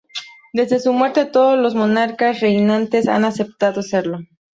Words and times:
Desde 0.51 0.79
su 0.79 0.93
muerte, 0.93 1.25
todos 1.27 1.59
los 1.59 1.75
monarcas 1.75 2.39
reinantes 2.39 3.07
han 3.07 3.23
aceptado 3.23 3.83
serlo. 3.83 4.17